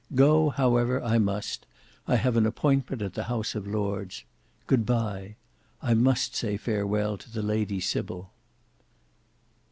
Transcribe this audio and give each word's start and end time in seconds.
Go, 0.15 0.49
however, 0.49 0.99
I 1.03 1.19
must; 1.19 1.67
I 2.07 2.15
have 2.15 2.35
an 2.35 2.47
appointment 2.47 3.03
at 3.03 3.13
the 3.13 3.25
House 3.25 3.53
of 3.53 3.67
Lords. 3.67 4.23
Good 4.65 4.83
bye. 4.83 5.35
I 5.79 5.93
must 5.93 6.35
say 6.35 6.57
farewell 6.57 7.19
to 7.19 7.31
the 7.31 7.43
Lady 7.43 7.79
Sybil." 7.79 8.31